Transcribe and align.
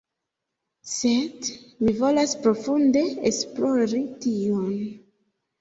sed 0.91 1.49
mi 1.83 1.93
volas 2.01 2.33
profunde 2.47 3.05
esplori 3.33 4.03
tion 4.25 4.73